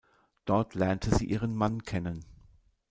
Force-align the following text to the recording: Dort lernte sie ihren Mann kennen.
Dort 0.45 0.73
lernte 0.73 1.13
sie 1.13 1.25
ihren 1.25 1.53
Mann 1.53 1.83
kennen. 1.83 2.25